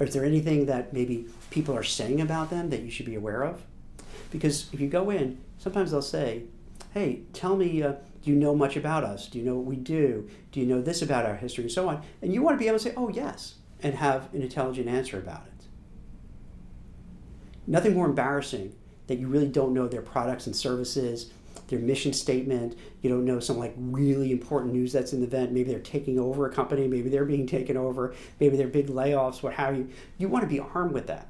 Or 0.00 0.06
is 0.06 0.12
there 0.12 0.24
anything 0.24 0.66
that 0.66 0.92
maybe 0.92 1.26
people 1.50 1.76
are 1.76 1.84
saying 1.84 2.20
about 2.20 2.50
them 2.50 2.70
that 2.70 2.82
you 2.82 2.90
should 2.90 3.06
be 3.06 3.14
aware 3.14 3.44
of? 3.44 3.62
Because 4.32 4.68
if 4.72 4.80
you 4.80 4.88
go 4.88 5.10
in, 5.10 5.38
sometimes 5.62 5.92
they'll 5.92 6.02
say, 6.02 6.42
hey, 6.92 7.22
tell 7.32 7.56
me, 7.56 7.82
uh, 7.82 7.92
do 8.22 8.30
you 8.30 8.36
know 8.36 8.54
much 8.54 8.76
about 8.76 9.04
us? 9.04 9.28
Do 9.28 9.38
you 9.38 9.44
know 9.44 9.54
what 9.54 9.64
we 9.64 9.76
do? 9.76 10.28
Do 10.50 10.58
you 10.58 10.66
know 10.66 10.82
this 10.82 11.02
about 11.02 11.24
our 11.24 11.36
history 11.36 11.64
and 11.64 11.72
so 11.72 11.88
on? 11.88 12.02
And 12.20 12.34
you 12.34 12.42
want 12.42 12.54
to 12.54 12.58
be 12.58 12.66
able 12.66 12.78
to 12.78 12.84
say, 12.84 12.94
oh, 12.96 13.08
yes, 13.08 13.54
and 13.80 13.94
have 13.94 14.32
an 14.34 14.42
intelligent 14.42 14.88
answer 14.88 15.18
about 15.18 15.46
it. 15.46 15.64
Nothing 17.66 17.94
more 17.94 18.06
embarrassing 18.06 18.74
that 19.06 19.18
you 19.18 19.28
really 19.28 19.48
don't 19.48 19.72
know 19.72 19.86
their 19.86 20.02
products 20.02 20.46
and 20.46 20.56
services, 20.56 21.30
their 21.68 21.78
mission 21.78 22.12
statement. 22.12 22.76
You 23.00 23.10
don't 23.10 23.24
know 23.24 23.38
some 23.38 23.58
like 23.58 23.74
really 23.76 24.32
important 24.32 24.72
news 24.72 24.92
that's 24.92 25.12
in 25.12 25.20
the 25.20 25.26
event. 25.26 25.52
Maybe 25.52 25.70
they're 25.70 25.78
taking 25.78 26.18
over 26.18 26.46
a 26.46 26.52
company. 26.52 26.88
Maybe 26.88 27.08
they're 27.08 27.24
being 27.24 27.46
taken 27.46 27.76
over. 27.76 28.14
Maybe 28.40 28.56
they're 28.56 28.66
big 28.66 28.88
layoffs. 28.88 29.44
What 29.44 29.54
have 29.54 29.76
you? 29.76 29.88
You 30.18 30.28
want 30.28 30.42
to 30.42 30.48
be 30.48 30.58
armed 30.58 30.92
with 30.92 31.06
that 31.06 31.28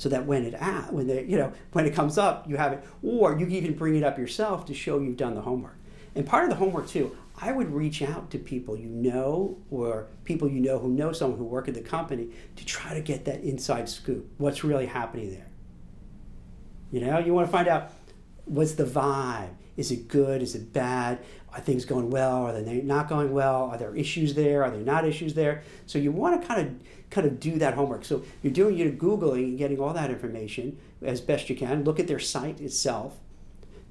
so 0.00 0.08
that 0.08 0.24
when 0.24 0.46
it 0.46 0.54
when 0.90 1.06
they, 1.06 1.24
you 1.24 1.36
know 1.36 1.52
when 1.72 1.84
it 1.84 1.94
comes 1.94 2.16
up, 2.16 2.48
you 2.48 2.56
have 2.56 2.72
it, 2.72 2.82
or 3.02 3.38
you 3.38 3.44
can 3.44 3.54
even 3.54 3.74
bring 3.74 3.96
it 3.96 4.02
up 4.02 4.16
yourself 4.16 4.64
to 4.64 4.72
show 4.72 4.98
you've 4.98 5.18
done 5.18 5.34
the 5.34 5.42
homework. 5.42 5.76
And 6.14 6.26
part 6.26 6.44
of 6.44 6.48
the 6.48 6.56
homework 6.56 6.88
too, 6.88 7.14
I 7.36 7.52
would 7.52 7.70
reach 7.70 8.00
out 8.00 8.30
to 8.30 8.38
people 8.38 8.78
you 8.78 8.88
know 8.88 9.58
or 9.70 10.06
people 10.24 10.48
you 10.48 10.58
know 10.58 10.78
who 10.78 10.88
know 10.88 11.12
someone 11.12 11.38
who 11.38 11.44
work 11.44 11.68
at 11.68 11.74
the 11.74 11.82
company 11.82 12.30
to 12.56 12.64
try 12.64 12.94
to 12.94 13.02
get 13.02 13.26
that 13.26 13.42
inside 13.42 13.90
scoop. 13.90 14.26
What's 14.38 14.64
really 14.64 14.86
happening 14.86 15.32
there? 15.32 15.48
You 16.90 17.02
know, 17.02 17.18
you 17.18 17.34
want 17.34 17.46
to 17.46 17.52
find 17.52 17.68
out 17.68 17.92
what's 18.46 18.72
the 18.72 18.84
vibe. 18.84 19.50
Is 19.76 19.90
it 19.90 20.08
good? 20.08 20.40
Is 20.40 20.54
it 20.54 20.72
bad? 20.72 21.18
Are 21.52 21.60
things 21.60 21.84
going 21.84 22.10
well? 22.10 22.46
Are 22.46 22.62
they 22.62 22.80
not 22.80 23.08
going 23.08 23.32
well? 23.32 23.64
Are 23.64 23.76
there 23.76 23.94
issues 23.94 24.34
there? 24.34 24.62
Are 24.62 24.70
there 24.70 24.80
not 24.80 25.04
issues 25.04 25.34
there? 25.34 25.62
So 25.86 25.98
you 25.98 26.12
want 26.12 26.40
to 26.40 26.46
kind 26.46 26.60
of 26.60 26.74
kind 27.10 27.26
of 27.26 27.40
do 27.40 27.58
that 27.58 27.74
homework. 27.74 28.04
So 28.04 28.22
you're 28.42 28.52
doing 28.52 28.76
you're 28.76 28.92
googling 28.92 29.44
and 29.44 29.58
getting 29.58 29.80
all 29.80 29.92
that 29.92 30.10
information 30.10 30.78
as 31.02 31.20
best 31.20 31.50
you 31.50 31.56
can. 31.56 31.82
Look 31.82 31.98
at 31.98 32.06
their 32.06 32.20
site 32.20 32.60
itself 32.60 33.18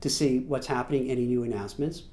to 0.01 0.09
see 0.09 0.39
what's 0.39 0.67
happening, 0.67 1.09
any 1.09 1.25
new 1.25 1.43
announcements. 1.43 2.03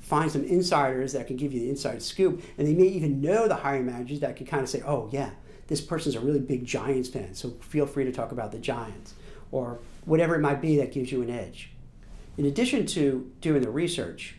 Find 0.00 0.30
some 0.30 0.44
insiders 0.44 1.12
that 1.12 1.28
can 1.28 1.36
give 1.36 1.52
you 1.52 1.60
the 1.60 1.70
inside 1.70 2.02
scoop, 2.02 2.42
and 2.58 2.66
they 2.66 2.74
may 2.74 2.84
even 2.88 3.20
know 3.22 3.48
the 3.48 3.54
hiring 3.54 3.86
managers 3.86 4.20
that 4.20 4.36
can 4.36 4.44
kind 4.44 4.62
of 4.62 4.68
say, 4.68 4.82
"Oh 4.84 5.08
yeah, 5.12 5.30
this 5.68 5.80
person's 5.80 6.16
a 6.16 6.20
really 6.20 6.40
big 6.40 6.66
Giants 6.66 7.08
fan, 7.08 7.34
so 7.34 7.50
feel 7.60 7.86
free 7.86 8.04
to 8.04 8.12
talk 8.12 8.32
about 8.32 8.50
the 8.50 8.58
Giants," 8.58 9.14
or 9.52 9.78
whatever 10.04 10.34
it 10.34 10.40
might 10.40 10.60
be 10.60 10.76
that 10.78 10.92
gives 10.92 11.12
you 11.12 11.22
an 11.22 11.30
edge. 11.30 11.70
In 12.36 12.44
addition 12.44 12.84
to 12.86 13.30
doing 13.40 13.62
the 13.62 13.70
research, 13.70 14.34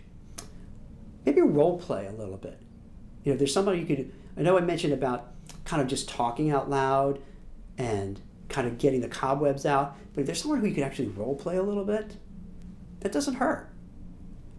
maybe 1.25 1.41
role 1.41 1.77
play 1.79 2.07
a 2.07 2.11
little 2.11 2.37
bit. 2.37 2.59
You 3.23 3.31
know, 3.31 3.33
if 3.33 3.39
there's 3.39 3.53
somebody 3.53 3.79
you 3.79 3.85
could, 3.85 4.11
I 4.37 4.41
know 4.41 4.57
I 4.57 4.61
mentioned 4.61 4.93
about 4.93 5.31
kind 5.63 5.81
of 5.81 5.87
just 5.87 6.07
talking 6.07 6.51
out 6.51 6.69
loud 6.69 7.19
and 7.77 8.19
kind 8.49 8.67
of 8.67 8.77
getting 8.77 9.01
the 9.01 9.07
cobwebs 9.07 9.65
out. 9.65 9.97
But 10.13 10.21
if 10.21 10.27
there's 10.27 10.41
someone 10.41 10.59
who 10.59 10.67
you 10.67 10.73
could 10.73 10.83
actually 10.83 11.09
role 11.09 11.35
play 11.35 11.57
a 11.57 11.63
little 11.63 11.85
bit, 11.85 12.17
that 13.01 13.11
doesn't 13.11 13.35
hurt. 13.35 13.69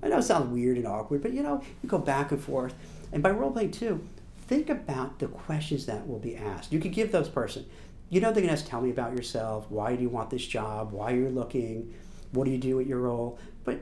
I 0.02 0.08
know 0.08 0.18
it 0.18 0.22
sounds 0.22 0.48
weird 0.50 0.76
and 0.76 0.86
awkward, 0.86 1.22
but 1.22 1.32
you 1.32 1.42
know, 1.42 1.62
you 1.82 1.88
go 1.88 1.98
back 1.98 2.30
and 2.30 2.40
forth. 2.40 2.74
And 3.12 3.22
by 3.22 3.30
role 3.30 3.50
playing 3.50 3.70
too, 3.70 4.06
think 4.46 4.68
about 4.68 5.18
the 5.18 5.28
questions 5.28 5.86
that 5.86 6.06
will 6.06 6.18
be 6.18 6.36
asked. 6.36 6.72
You 6.72 6.80
could 6.80 6.92
give 6.92 7.12
those 7.12 7.28
person, 7.28 7.66
you 8.08 8.20
know, 8.20 8.28
they're 8.32 8.42
going 8.42 8.48
to 8.48 8.52
ask, 8.52 8.68
tell 8.68 8.80
me 8.80 8.90
about 8.90 9.16
yourself. 9.16 9.70
Why 9.70 9.96
do 9.96 10.02
you 10.02 10.08
want 10.08 10.30
this 10.30 10.46
job? 10.46 10.92
Why 10.92 11.10
you're 11.10 11.30
looking? 11.30 11.94
What 12.32 12.44
do 12.44 12.50
you 12.50 12.58
do 12.58 12.78
at 12.78 12.86
your 12.86 13.00
role? 13.00 13.38
But 13.64 13.80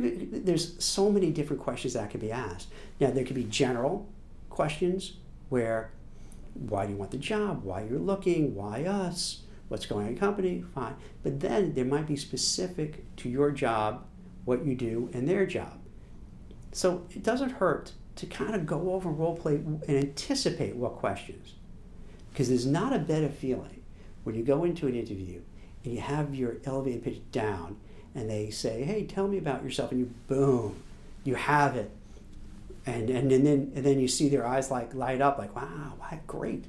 there's 0.00 0.82
so 0.82 1.10
many 1.10 1.30
different 1.30 1.62
questions 1.62 1.94
that 1.94 2.10
can 2.10 2.20
be 2.20 2.32
asked. 2.32 2.68
Now, 3.00 3.10
there 3.10 3.24
could 3.24 3.36
be 3.36 3.44
general 3.44 4.08
questions 4.50 5.14
where 5.48 5.90
why 6.54 6.86
do 6.86 6.92
you 6.92 6.98
want 6.98 7.10
the 7.10 7.18
job? 7.18 7.64
Why 7.64 7.82
you're 7.82 7.98
looking? 7.98 8.54
Why 8.54 8.84
us? 8.84 9.42
What's 9.68 9.86
going 9.86 10.04
on 10.04 10.08
in 10.10 10.14
the 10.14 10.20
company? 10.20 10.64
Fine. 10.74 10.94
But 11.22 11.40
then 11.40 11.74
there 11.74 11.84
might 11.84 12.06
be 12.06 12.16
specific 12.16 13.16
to 13.16 13.28
your 13.28 13.50
job, 13.50 14.04
what 14.44 14.64
you 14.64 14.74
do, 14.74 15.10
and 15.12 15.28
their 15.28 15.46
job. 15.46 15.80
So 16.72 17.06
it 17.10 17.22
doesn't 17.22 17.50
hurt 17.52 17.92
to 18.16 18.26
kind 18.26 18.54
of 18.54 18.66
go 18.66 18.92
over 18.92 19.10
role 19.10 19.36
play 19.36 19.54
and 19.56 19.82
anticipate 19.88 20.76
what 20.76 20.96
questions. 20.96 21.54
Because 22.30 22.48
there's 22.48 22.66
not 22.66 22.92
a 22.92 22.98
better 22.98 23.28
feeling 23.28 23.82
when 24.24 24.34
you 24.34 24.42
go 24.42 24.64
into 24.64 24.86
an 24.86 24.94
interview 24.94 25.40
and 25.84 25.92
you 25.92 26.00
have 26.00 26.34
your 26.34 26.56
elevator 26.64 27.00
pitch 27.00 27.20
down, 27.32 27.76
and 28.14 28.30
they 28.30 28.50
say, 28.50 28.84
"Hey, 28.84 29.04
tell 29.04 29.28
me 29.28 29.38
about 29.38 29.64
yourself," 29.64 29.90
and 29.90 30.00
you 30.00 30.10
boom, 30.28 30.76
you 31.24 31.34
have 31.34 31.76
it, 31.76 31.90
and 32.86 33.10
and, 33.10 33.32
and 33.32 33.46
then 33.46 33.72
and 33.74 33.84
then 33.84 34.00
you 34.00 34.08
see 34.08 34.28
their 34.28 34.46
eyes 34.46 34.70
like 34.70 34.94
light 34.94 35.20
up, 35.20 35.38
like, 35.38 35.54
"Wow, 35.54 35.94
wow 36.00 36.18
great." 36.26 36.64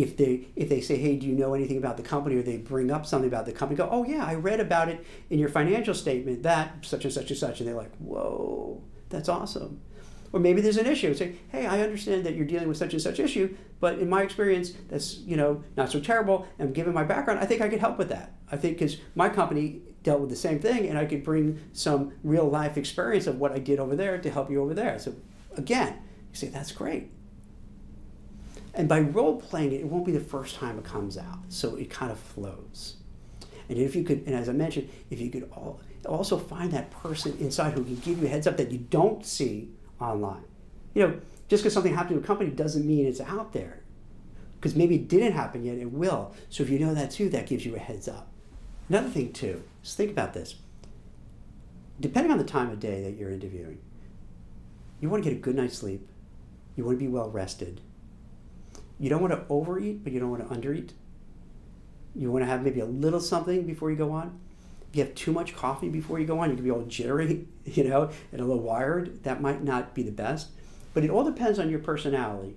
if 0.00 0.16
they 0.16 0.46
if 0.54 0.68
they 0.68 0.80
say, 0.80 0.96
"Hey, 0.96 1.16
do 1.16 1.26
you 1.26 1.34
know 1.34 1.54
anything 1.54 1.76
about 1.76 1.96
the 1.96 2.04
company?" 2.04 2.36
or 2.36 2.42
they 2.42 2.56
bring 2.56 2.90
up 2.90 3.04
something 3.04 3.28
about 3.28 3.46
the 3.46 3.52
company, 3.52 3.76
go, 3.76 3.88
"Oh 3.90 4.04
yeah, 4.04 4.24
I 4.24 4.34
read 4.36 4.60
about 4.60 4.88
it 4.88 5.04
in 5.28 5.40
your 5.40 5.48
financial 5.48 5.94
statement 5.94 6.44
that 6.44 6.84
such 6.84 7.04
and 7.04 7.12
such 7.12 7.30
and 7.30 7.38
such," 7.38 7.60
and 7.60 7.68
they're 7.68 7.74
like, 7.74 7.94
"Whoa, 7.96 8.80
that's 9.08 9.28
awesome." 9.28 9.80
Or 10.32 10.38
maybe 10.38 10.60
there's 10.60 10.76
an 10.76 10.86
issue. 10.86 11.14
Say, 11.14 11.36
"Hey, 11.48 11.66
I 11.66 11.80
understand 11.80 12.24
that 12.26 12.36
you're 12.36 12.46
dealing 12.46 12.68
with 12.68 12.76
such 12.76 12.92
and 12.92 13.02
such 13.02 13.18
issue, 13.18 13.56
but 13.80 13.98
in 13.98 14.08
my 14.08 14.22
experience, 14.22 14.72
that's 14.88 15.18
you 15.18 15.36
know 15.36 15.64
not 15.76 15.90
so 15.90 15.98
terrible. 15.98 16.46
And 16.60 16.72
given 16.72 16.94
my 16.94 17.04
background, 17.04 17.40
I 17.40 17.46
think 17.46 17.60
I 17.60 17.68
could 17.68 17.80
help 17.80 17.98
with 17.98 18.10
that. 18.10 18.34
I 18.52 18.56
think 18.56 18.78
because 18.78 18.98
my 19.16 19.28
company 19.28 19.80
dealt 20.08 20.20
with 20.20 20.30
the 20.30 20.36
same 20.48 20.58
thing, 20.58 20.88
and 20.88 20.98
I 20.98 21.04
could 21.04 21.22
bring 21.22 21.44
some 21.72 22.12
real 22.22 22.48
life 22.48 22.76
experience 22.76 23.26
of 23.26 23.38
what 23.38 23.52
I 23.52 23.58
did 23.58 23.78
over 23.78 23.94
there 23.94 24.18
to 24.18 24.30
help 24.30 24.50
you 24.50 24.62
over 24.62 24.74
there." 24.74 24.98
So 24.98 25.14
again, 25.56 25.94
you 26.30 26.36
say 26.36 26.48
that's 26.48 26.72
great 26.72 27.10
and 28.78 28.88
by 28.88 29.00
role 29.00 29.40
playing 29.40 29.72
it, 29.72 29.80
it 29.80 29.86
won't 29.86 30.06
be 30.06 30.12
the 30.12 30.20
first 30.20 30.54
time 30.54 30.78
it 30.78 30.84
comes 30.84 31.18
out. 31.18 31.40
So 31.48 31.74
it 31.74 31.90
kind 31.90 32.12
of 32.12 32.18
flows. 32.18 32.94
And 33.68 33.76
if 33.76 33.96
you 33.96 34.04
could, 34.04 34.22
and 34.24 34.36
as 34.36 34.48
I 34.48 34.52
mentioned, 34.52 34.88
if 35.10 35.20
you 35.20 35.30
could 35.30 35.50
all, 35.52 35.80
also 36.06 36.38
find 36.38 36.70
that 36.70 36.90
person 36.92 37.36
inside 37.40 37.72
who 37.72 37.82
can 37.82 37.96
give 37.96 38.20
you 38.20 38.26
a 38.26 38.28
heads 38.28 38.46
up 38.46 38.56
that 38.56 38.70
you 38.70 38.78
don't 38.78 39.26
see 39.26 39.70
online. 40.00 40.44
You 40.94 41.02
know, 41.02 41.20
just 41.48 41.64
because 41.64 41.74
something 41.74 41.92
happened 41.92 42.20
to 42.20 42.24
a 42.24 42.26
company 42.26 42.50
doesn't 42.50 42.86
mean 42.86 43.04
it's 43.04 43.20
out 43.20 43.52
there. 43.52 43.80
Because 44.60 44.76
maybe 44.76 44.94
it 44.94 45.08
didn't 45.08 45.32
happen 45.32 45.64
yet, 45.64 45.78
it 45.78 45.90
will. 45.90 46.32
So 46.48 46.62
if 46.62 46.70
you 46.70 46.78
know 46.78 46.94
that 46.94 47.10
too, 47.10 47.28
that 47.30 47.48
gives 47.48 47.66
you 47.66 47.74
a 47.74 47.80
heads 47.80 48.06
up. 48.06 48.30
Another 48.88 49.08
thing 49.08 49.32
too, 49.32 49.62
just 49.82 49.96
think 49.96 50.10
about 50.10 50.34
this. 50.34 50.56
Depending 52.00 52.32
on 52.32 52.38
the 52.38 52.44
time 52.44 52.70
of 52.70 52.80
day 52.80 53.02
that 53.02 53.16
you're 53.16 53.30
interviewing, 53.30 53.78
you 55.00 55.10
want 55.10 55.22
to 55.22 55.30
get 55.30 55.36
a 55.36 55.40
good 55.40 55.56
night's 55.56 55.76
sleep, 55.76 56.08
you 56.76 56.84
want 56.84 56.98
to 56.98 57.04
be 57.04 57.08
well 57.08 57.30
rested, 57.30 57.80
you 58.98 59.08
don't 59.08 59.20
want 59.20 59.32
to 59.32 59.44
overeat, 59.48 60.02
but 60.02 60.12
you 60.12 60.20
don't 60.20 60.30
want 60.30 60.48
to 60.48 60.54
undereat. 60.54 60.90
You 62.14 62.32
want 62.32 62.42
to 62.42 62.46
have 62.46 62.62
maybe 62.62 62.80
a 62.80 62.86
little 62.86 63.20
something 63.20 63.64
before 63.64 63.90
you 63.90 63.96
go 63.96 64.10
on. 64.10 64.38
If 64.90 64.96
you 64.96 65.04
have 65.04 65.14
too 65.14 65.32
much 65.32 65.54
coffee 65.54 65.88
before 65.88 66.18
you 66.18 66.26
go 66.26 66.40
on, 66.40 66.50
you 66.50 66.56
can 66.56 66.64
be 66.64 66.70
all 66.70 66.82
jittery, 66.82 67.46
you 67.64 67.84
know, 67.88 68.10
and 68.32 68.40
a 68.40 68.44
little 68.44 68.62
wired. 68.62 69.22
That 69.22 69.40
might 69.40 69.62
not 69.62 69.94
be 69.94 70.02
the 70.02 70.10
best. 70.10 70.48
But 70.94 71.04
it 71.04 71.10
all 71.10 71.22
depends 71.22 71.58
on 71.58 71.70
your 71.70 71.78
personality 71.78 72.56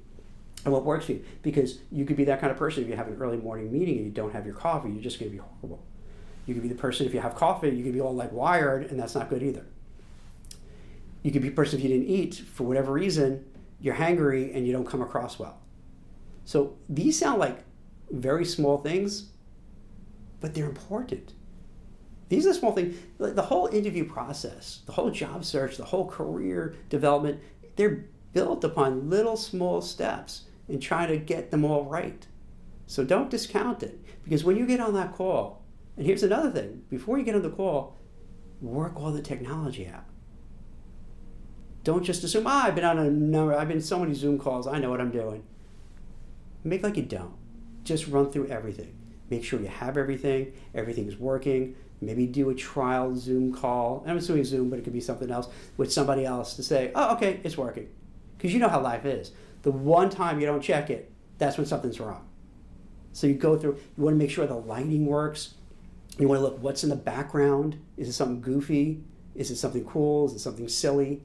and 0.63 0.73
what 0.73 0.83
works 0.83 1.05
for 1.05 1.11
you. 1.11 1.25
Because 1.43 1.79
you 1.91 2.05
could 2.05 2.17
be 2.17 2.23
that 2.25 2.39
kind 2.39 2.51
of 2.51 2.57
person 2.57 2.83
if 2.83 2.89
you 2.89 2.95
have 2.95 3.07
an 3.07 3.17
early 3.19 3.37
morning 3.37 3.71
meeting 3.71 3.97
and 3.97 4.05
you 4.05 4.11
don't 4.11 4.33
have 4.33 4.45
your 4.45 4.55
coffee, 4.55 4.89
you're 4.89 5.03
just 5.03 5.19
going 5.19 5.29
to 5.29 5.37
be 5.37 5.43
horrible. 5.43 5.83
You 6.45 6.53
could 6.53 6.63
be 6.63 6.69
the 6.69 6.75
person 6.75 7.05
if 7.05 7.13
you 7.13 7.19
have 7.19 7.35
coffee, 7.35 7.69
you 7.69 7.83
could 7.83 7.93
be 7.93 8.01
all 8.01 8.15
like 8.15 8.31
wired, 8.31 8.89
and 8.89 8.99
that's 8.99 9.15
not 9.15 9.29
good 9.29 9.43
either. 9.43 9.65
You 11.23 11.31
could 11.31 11.41
be 11.41 11.49
a 11.49 11.51
person 11.51 11.77
if 11.77 11.83
you 11.83 11.89
didn't 11.89 12.07
eat 12.07 12.35
for 12.35 12.63
whatever 12.63 12.91
reason, 12.91 13.45
you're 13.79 13.95
hangry 13.95 14.55
and 14.55 14.65
you 14.65 14.73
don't 14.73 14.87
come 14.87 15.01
across 15.01 15.37
well. 15.37 15.59
So 16.45 16.75
these 16.89 17.17
sound 17.19 17.39
like 17.39 17.59
very 18.09 18.45
small 18.45 18.77
things, 18.77 19.29
but 20.39 20.53
they're 20.53 20.65
important. 20.65 21.33
These 22.29 22.47
are 22.47 22.53
small 22.53 22.71
things. 22.71 22.97
The 23.17 23.41
whole 23.41 23.67
interview 23.67 24.05
process, 24.05 24.81
the 24.85 24.93
whole 24.93 25.11
job 25.11 25.43
search, 25.45 25.77
the 25.77 25.85
whole 25.85 26.07
career 26.07 26.75
development, 26.89 27.41
they're 27.75 28.05
built 28.33 28.63
upon 28.63 29.09
little 29.09 29.35
small 29.35 29.81
steps 29.81 30.43
and 30.67 30.81
try 30.81 31.05
to 31.05 31.17
get 31.17 31.51
them 31.51 31.65
all 31.65 31.85
right. 31.85 32.25
So 32.87 33.03
don't 33.03 33.29
discount 33.29 33.83
it 33.83 33.99
because 34.23 34.43
when 34.43 34.55
you 34.57 34.65
get 34.65 34.79
on 34.79 34.93
that 34.93 35.13
call, 35.13 35.60
and 35.97 36.05
here's 36.05 36.23
another 36.23 36.51
thing 36.51 36.83
before 36.89 37.17
you 37.17 37.23
get 37.23 37.35
on 37.35 37.41
the 37.41 37.49
call, 37.49 37.97
work 38.61 38.93
all 38.95 39.11
the 39.11 39.21
technology 39.21 39.87
out. 39.87 40.05
Don't 41.83 42.03
just 42.03 42.23
assume, 42.23 42.45
ah, 42.45 42.65
I've 42.65 42.75
been 42.75 42.85
on 42.85 42.99
a 42.99 43.09
number, 43.09 43.55
I've 43.55 43.67
been 43.67 43.81
so 43.81 43.99
many 43.99 44.13
Zoom 44.13 44.37
calls, 44.37 44.67
I 44.67 44.79
know 44.79 44.89
what 44.89 45.01
I'm 45.01 45.11
doing. 45.11 45.43
Make 46.63 46.83
like 46.83 46.97
you 46.97 47.03
don't. 47.03 47.33
Just 47.83 48.07
run 48.07 48.31
through 48.31 48.47
everything. 48.47 48.95
Make 49.31 49.43
sure 49.43 49.59
you 49.59 49.67
have 49.67 49.97
everything, 49.97 50.53
everything 50.75 51.07
is 51.07 51.17
working. 51.17 51.75
Maybe 52.01 52.25
do 52.25 52.49
a 52.49 52.55
trial 52.55 53.15
Zoom 53.15 53.53
call. 53.53 54.03
I'm 54.07 54.17
assuming 54.17 54.43
Zoom, 54.43 54.69
but 54.69 54.79
it 54.79 54.83
could 54.83 54.93
be 54.93 55.01
something 55.01 55.29
else 55.29 55.47
with 55.77 55.93
somebody 55.93 56.25
else 56.25 56.55
to 56.55 56.63
say, 56.63 56.91
oh, 56.95 57.13
okay, 57.15 57.39
it's 57.43 57.57
working. 57.57 57.89
Because 58.37 58.53
you 58.53 58.59
know 58.59 58.69
how 58.69 58.81
life 58.81 59.05
is. 59.05 59.31
The 59.61 59.71
one 59.71 60.09
time 60.09 60.39
you 60.39 60.47
don't 60.47 60.61
check 60.61 60.89
it, 60.89 61.11
that's 61.37 61.57
when 61.57 61.67
something's 61.67 61.99
wrong. 61.99 62.27
So 63.13 63.27
you 63.27 63.35
go 63.35 63.57
through, 63.57 63.77
you 63.97 64.03
want 64.03 64.15
to 64.15 64.17
make 64.17 64.31
sure 64.31 64.47
the 64.47 64.55
lighting 64.55 65.05
works. 65.05 65.53
You 66.17 66.27
want 66.27 66.39
to 66.39 66.43
look 66.43 66.61
what's 66.61 66.83
in 66.83 66.89
the 66.89 66.95
background. 66.95 67.79
Is 67.97 68.09
it 68.09 68.13
something 68.13 68.41
goofy? 68.41 69.03
Is 69.35 69.49
it 69.49 69.55
something 69.55 69.85
cool? 69.85 70.27
Is 70.27 70.33
it 70.33 70.39
something 70.39 70.67
silly? 70.67 71.23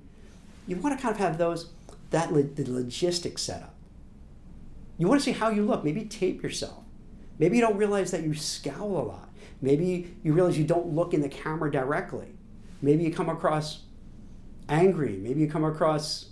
You 0.66 0.76
want 0.76 0.97
to 0.97 1.02
kind 1.02 1.14
of 1.14 1.21
have 1.21 1.38
those, 1.38 1.71
that 2.11 2.33
the 2.33 2.71
logistics 2.71 3.43
set 3.43 3.62
up. 3.62 3.75
You 4.99 5.09
want 5.09 5.21
to 5.21 5.25
see 5.25 5.33
how 5.33 5.50
you 5.50 5.64
look. 5.64 5.85
Maybe 5.85 6.05
tape 6.05 6.43
yourself. 6.43 6.85
Maybe 7.38 7.57
you 7.57 7.62
don't 7.62 7.76
realize 7.76 8.11
that 8.12 8.23
you 8.23 8.35
scowl 8.35 8.99
a 8.99 9.05
lot. 9.05 9.28
Maybe 9.61 10.16
you 10.23 10.33
realize 10.33 10.59
you 10.59 10.64
don't 10.64 10.95
look 10.95 11.14
in 11.14 11.21
the 11.21 11.28
camera 11.28 11.71
directly. 11.71 12.28
Maybe 12.81 13.05
you 13.05 13.12
come 13.12 13.28
across 13.28 13.83
angry. 14.69 15.19
Maybe 15.19 15.40
you 15.40 15.49
come 15.49 15.64
across 15.64 16.31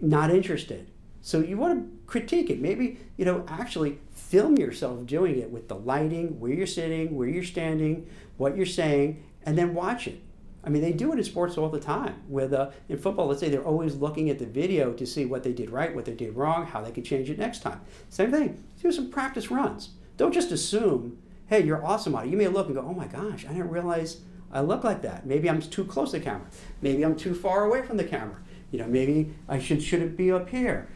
not 0.00 0.30
interested. 0.30 0.90
So 1.22 1.40
you 1.40 1.56
want 1.56 1.78
to 1.78 2.06
critique 2.06 2.50
it. 2.50 2.60
Maybe, 2.60 2.98
you 3.16 3.24
know, 3.24 3.44
actually 3.48 3.98
film 4.30 4.56
yourself 4.56 5.04
doing 5.06 5.38
it 5.40 5.50
with 5.50 5.66
the 5.66 5.74
lighting, 5.74 6.38
where 6.38 6.52
you're 6.52 6.64
sitting, 6.64 7.16
where 7.16 7.26
you're 7.26 7.42
standing, 7.42 8.08
what 8.36 8.56
you're 8.56 8.64
saying, 8.64 9.20
and 9.44 9.58
then 9.58 9.74
watch 9.74 10.06
it. 10.06 10.22
I 10.62 10.68
mean, 10.68 10.82
they 10.82 10.92
do 10.92 11.12
it 11.12 11.18
in 11.18 11.24
sports 11.24 11.58
all 11.58 11.68
the 11.68 11.80
time. 11.80 12.22
With 12.28 12.52
uh, 12.52 12.70
in 12.88 12.96
football, 12.96 13.26
let's 13.26 13.40
say 13.40 13.48
they're 13.48 13.64
always 13.64 13.96
looking 13.96 14.30
at 14.30 14.38
the 14.38 14.46
video 14.46 14.92
to 14.92 15.04
see 15.04 15.24
what 15.24 15.42
they 15.42 15.52
did 15.52 15.70
right, 15.70 15.92
what 15.92 16.04
they 16.04 16.14
did 16.14 16.36
wrong, 16.36 16.64
how 16.64 16.80
they 16.80 16.92
could 16.92 17.04
change 17.04 17.28
it 17.28 17.38
next 17.40 17.60
time. 17.62 17.80
Same 18.08 18.30
thing. 18.30 18.62
Do 18.80 18.92
some 18.92 19.10
practice 19.10 19.50
runs. 19.50 19.90
Don't 20.16 20.32
just 20.32 20.52
assume, 20.52 21.18
hey, 21.46 21.64
you're 21.64 21.84
awesome 21.84 22.14
at 22.14 22.26
it. 22.26 22.30
You 22.30 22.36
may 22.36 22.46
look 22.46 22.66
and 22.66 22.76
go, 22.76 22.82
oh 22.82 22.94
my 22.94 23.06
gosh, 23.06 23.44
I 23.46 23.48
didn't 23.48 23.70
realize 23.70 24.18
I 24.52 24.60
look 24.60 24.84
like 24.84 25.02
that. 25.02 25.26
Maybe 25.26 25.50
I'm 25.50 25.60
too 25.60 25.84
close 25.84 26.12
to 26.12 26.18
the 26.18 26.24
camera. 26.24 26.46
Maybe 26.82 27.04
I'm 27.04 27.16
too 27.16 27.34
far 27.34 27.64
away 27.64 27.82
from 27.82 27.96
the 27.96 28.04
camera. 28.04 28.36
You 28.70 28.78
know, 28.78 28.86
maybe 28.86 29.34
I 29.48 29.58
should 29.58 29.82
should 29.82 30.02
it 30.02 30.16
be 30.16 30.30
up 30.30 30.50
here. 30.50 30.88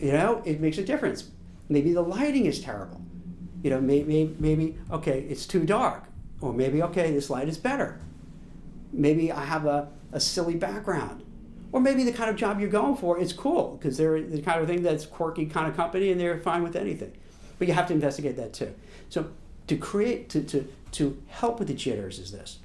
You 0.00 0.12
know, 0.12 0.42
it 0.44 0.60
makes 0.60 0.78
a 0.78 0.84
difference. 0.84 1.30
Maybe 1.70 1.94
the 1.94 2.02
lighting 2.02 2.44
is 2.44 2.60
terrible. 2.60 3.00
You 3.62 3.70
know, 3.70 3.80
maybe 3.80 4.36
maybe 4.38 4.76
okay, 4.90 5.20
it's 5.30 5.46
too 5.46 5.64
dark, 5.64 6.04
or 6.42 6.52
maybe 6.52 6.82
okay, 6.82 7.10
this 7.12 7.30
light 7.30 7.48
is 7.48 7.56
better 7.56 7.98
maybe 8.92 9.30
I 9.32 9.44
have 9.44 9.66
a, 9.66 9.88
a 10.12 10.20
silly 10.20 10.54
background. 10.54 11.24
Or 11.72 11.80
maybe 11.80 12.02
the 12.02 12.12
kind 12.12 12.28
of 12.28 12.36
job 12.36 12.60
you're 12.60 12.68
going 12.68 12.96
for 12.96 13.18
is 13.18 13.32
cool 13.32 13.76
because 13.76 13.96
they're 13.96 14.20
the 14.20 14.42
kind 14.42 14.60
of 14.60 14.66
thing 14.66 14.82
that's 14.82 15.06
quirky 15.06 15.46
kind 15.46 15.68
of 15.68 15.76
company 15.76 16.10
and 16.10 16.20
they're 16.20 16.38
fine 16.40 16.62
with 16.62 16.74
anything. 16.74 17.12
But 17.58 17.68
you 17.68 17.74
have 17.74 17.86
to 17.88 17.94
investigate 17.94 18.36
that 18.36 18.52
too. 18.52 18.74
So 19.08 19.30
to 19.68 19.76
create, 19.76 20.28
to, 20.30 20.42
to, 20.42 20.68
to 20.92 21.22
help 21.28 21.60
with 21.60 21.68
the 21.68 21.74
jitters 21.74 22.18
is 22.18 22.32
this. 22.32 22.58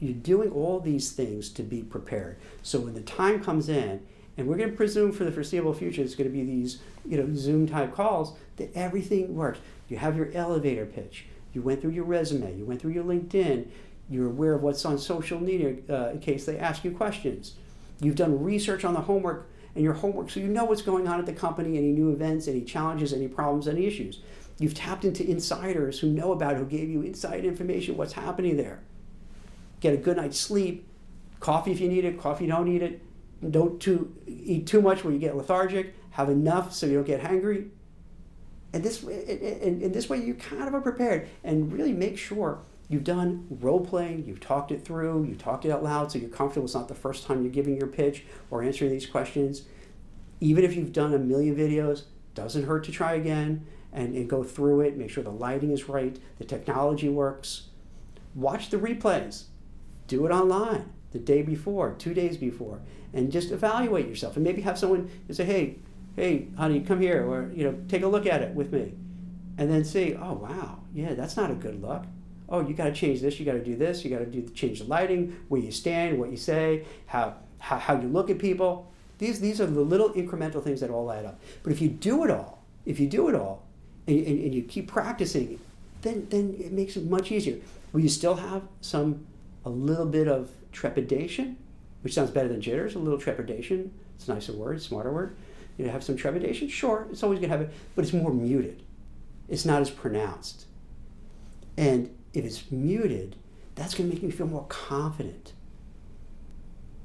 You're 0.00 0.14
doing 0.14 0.50
all 0.50 0.80
these 0.80 1.12
things 1.12 1.50
to 1.50 1.62
be 1.62 1.82
prepared. 1.82 2.38
So 2.62 2.80
when 2.80 2.94
the 2.94 3.00
time 3.00 3.42
comes 3.42 3.68
in, 3.68 4.04
and 4.36 4.46
we're 4.46 4.56
going 4.56 4.70
to 4.70 4.76
presume 4.76 5.12
for 5.12 5.24
the 5.24 5.32
foreseeable 5.32 5.74
future 5.74 6.02
it's 6.02 6.14
going 6.14 6.30
to 6.30 6.36
be 6.36 6.44
these 6.44 6.80
you 7.06 7.16
know 7.16 7.28
zoom 7.34 7.66
type 7.66 7.94
calls 7.94 8.36
that 8.56 8.70
everything 8.74 9.34
works 9.34 9.58
you 9.88 9.96
have 9.96 10.16
your 10.16 10.30
elevator 10.32 10.86
pitch 10.86 11.26
you 11.52 11.62
went 11.62 11.80
through 11.80 11.90
your 11.90 12.04
resume 12.04 12.56
you 12.56 12.64
went 12.64 12.80
through 12.80 12.92
your 12.92 13.04
linkedin 13.04 13.66
you're 14.08 14.26
aware 14.26 14.54
of 14.54 14.62
what's 14.62 14.84
on 14.84 14.98
social 14.98 15.40
media 15.40 15.76
uh, 15.90 16.10
in 16.10 16.20
case 16.20 16.46
they 16.46 16.58
ask 16.58 16.84
you 16.84 16.92
questions. 16.92 17.54
You've 18.00 18.14
done 18.14 18.42
research 18.42 18.84
on 18.84 18.94
the 18.94 19.00
homework 19.00 19.48
and 19.74 19.82
your 19.82 19.94
homework, 19.94 20.30
so 20.30 20.40
you 20.40 20.46
know 20.46 20.64
what's 20.64 20.82
going 20.82 21.08
on 21.08 21.18
at 21.18 21.26
the 21.26 21.32
company, 21.32 21.76
any 21.76 21.92
new 21.92 22.10
events, 22.10 22.48
any 22.48 22.62
challenges, 22.62 23.12
any 23.12 23.28
problems, 23.28 23.68
any 23.68 23.86
issues. 23.86 24.20
You've 24.58 24.74
tapped 24.74 25.04
into 25.04 25.28
insiders 25.28 25.98
who 26.00 26.08
know 26.08 26.32
about, 26.32 26.54
it, 26.54 26.58
who 26.58 26.64
gave 26.64 26.88
you 26.88 27.02
inside 27.02 27.44
information, 27.44 27.96
what's 27.96 28.14
happening 28.14 28.56
there. 28.56 28.80
Get 29.80 29.92
a 29.92 29.98
good 29.98 30.16
night's 30.16 30.38
sleep. 30.38 30.88
Coffee 31.40 31.72
if 31.72 31.80
you 31.80 31.88
need 31.88 32.04
it. 32.04 32.18
Coffee 32.18 32.44
you 32.44 32.50
don't 32.50 32.66
need 32.66 32.82
it. 32.82 33.02
Don't 33.50 33.80
too, 33.80 34.14
eat 34.26 34.66
too 34.66 34.80
much 34.80 35.04
where 35.04 35.12
you 35.12 35.18
get 35.18 35.36
lethargic. 35.36 35.94
Have 36.10 36.30
enough 36.30 36.72
so 36.72 36.86
you 36.86 36.94
don't 36.94 37.06
get 37.06 37.20
hungry. 37.22 37.66
And 38.72 38.82
this, 38.82 39.02
in, 39.02 39.82
in 39.82 39.92
this 39.92 40.08
way, 40.08 40.18
you 40.18 40.34
kind 40.34 40.66
of 40.66 40.74
are 40.74 40.80
prepared. 40.80 41.28
And 41.44 41.72
really 41.72 41.92
make 41.92 42.18
sure 42.18 42.60
You've 42.88 43.04
done 43.04 43.46
role 43.50 43.84
playing, 43.84 44.26
you've 44.26 44.40
talked 44.40 44.70
it 44.70 44.84
through, 44.84 45.24
you 45.24 45.34
talked 45.34 45.64
it 45.64 45.70
out 45.70 45.82
loud 45.82 46.12
so 46.12 46.18
you're 46.18 46.30
comfortable. 46.30 46.66
It's 46.66 46.74
not 46.74 46.88
the 46.88 46.94
first 46.94 47.26
time 47.26 47.42
you're 47.42 47.52
giving 47.52 47.76
your 47.76 47.88
pitch 47.88 48.24
or 48.50 48.62
answering 48.62 48.92
these 48.92 49.06
questions. 49.06 49.62
Even 50.40 50.64
if 50.64 50.76
you've 50.76 50.92
done 50.92 51.12
a 51.12 51.18
million 51.18 51.56
videos, 51.56 52.02
doesn't 52.34 52.64
hurt 52.64 52.84
to 52.84 52.92
try 52.92 53.14
again 53.14 53.66
and, 53.92 54.14
and 54.14 54.30
go 54.30 54.44
through 54.44 54.82
it, 54.82 54.96
make 54.96 55.10
sure 55.10 55.24
the 55.24 55.30
lighting 55.30 55.72
is 55.72 55.88
right, 55.88 56.18
the 56.38 56.44
technology 56.44 57.08
works. 57.08 57.68
Watch 58.34 58.70
the 58.70 58.76
replays, 58.76 59.44
do 60.06 60.26
it 60.26 60.30
online 60.30 60.92
the 61.16 61.24
day 61.24 61.42
before, 61.42 61.94
two 61.98 62.12
days 62.12 62.36
before, 62.36 62.80
and 63.14 63.32
just 63.32 63.50
evaluate 63.50 64.06
yourself. 64.06 64.36
And 64.36 64.44
maybe 64.44 64.60
have 64.62 64.78
someone 64.78 65.10
say, 65.30 65.44
hey, 65.44 65.76
hey, 66.14 66.48
honey, 66.56 66.80
come 66.80 67.00
here, 67.00 67.24
or 67.26 67.50
you 67.54 67.64
know, 67.64 67.78
take 67.88 68.02
a 68.02 68.08
look 68.08 68.26
at 68.26 68.42
it 68.42 68.54
with 68.54 68.72
me 68.72 68.92
and 69.58 69.70
then 69.70 69.84
see, 69.84 70.14
oh 70.14 70.34
wow, 70.34 70.78
yeah, 70.94 71.14
that's 71.14 71.36
not 71.36 71.50
a 71.50 71.54
good 71.54 71.80
look. 71.80 72.04
Oh, 72.48 72.66
you 72.66 72.74
got 72.74 72.84
to 72.84 72.92
change 72.92 73.20
this. 73.20 73.40
You 73.40 73.46
got 73.46 73.52
to 73.52 73.64
do 73.64 73.74
this. 73.74 74.04
You 74.04 74.10
got 74.10 74.18
to 74.18 74.26
do 74.26 74.46
change 74.50 74.80
the 74.80 74.84
lighting, 74.84 75.36
where 75.48 75.60
you 75.60 75.72
stand, 75.72 76.18
what 76.18 76.30
you 76.30 76.36
say, 76.36 76.84
how, 77.06 77.34
how 77.58 77.78
how 77.78 77.98
you 78.00 78.08
look 78.08 78.30
at 78.30 78.38
people. 78.38 78.92
These 79.18 79.40
these 79.40 79.60
are 79.60 79.66
the 79.66 79.80
little 79.80 80.10
incremental 80.10 80.62
things 80.62 80.80
that 80.80 80.90
all 80.90 81.10
add 81.10 81.24
up. 81.24 81.40
But 81.62 81.72
if 81.72 81.80
you 81.80 81.88
do 81.88 82.24
it 82.24 82.30
all, 82.30 82.62
if 82.84 83.00
you 83.00 83.08
do 83.08 83.28
it 83.28 83.34
all, 83.34 83.64
and, 84.06 84.18
and, 84.18 84.40
and 84.44 84.54
you 84.54 84.62
keep 84.62 84.86
practicing, 84.88 85.58
then 86.02 86.26
then 86.30 86.54
it 86.60 86.72
makes 86.72 86.96
it 86.96 87.04
much 87.08 87.32
easier. 87.32 87.56
Will 87.92 88.00
you 88.00 88.08
still 88.10 88.34
have 88.34 88.62
some 88.80 89.26
a 89.66 89.70
little 89.70 90.06
bit 90.06 90.28
of 90.28 90.50
trepidation, 90.72 91.58
which 92.00 92.14
sounds 92.14 92.30
better 92.30 92.48
than 92.48 92.62
jitters? 92.62 92.94
A 92.94 92.98
little 92.98 93.18
trepidation. 93.18 93.92
It's 94.14 94.26
a 94.28 94.32
nicer 94.34 94.54
word, 94.54 94.80
smarter 94.80 95.12
word. 95.12 95.36
You 95.76 95.90
have 95.90 96.02
some 96.02 96.16
trepidation. 96.16 96.68
Sure, 96.68 97.06
it's 97.10 97.22
always 97.22 97.38
gonna 97.38 97.52
have 97.52 97.60
it, 97.60 97.74
but 97.94 98.04
it's 98.04 98.14
more 98.14 98.32
muted 98.32 98.82
it's 99.48 99.64
not 99.64 99.80
as 99.80 99.90
pronounced. 99.90 100.66
And 101.76 102.14
if 102.32 102.44
it's 102.44 102.70
muted, 102.70 103.36
that's 103.74 103.94
going 103.94 104.08
to 104.08 104.14
make 104.14 104.22
you 104.22 104.32
feel 104.32 104.46
more 104.46 104.66
confident. 104.68 105.52